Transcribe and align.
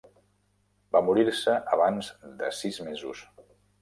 Va 0.95 1.01
morir-se 1.09 1.57
abans 1.77 2.09
de 2.41 2.51
sis 2.63 2.81
mesos. 2.89 3.23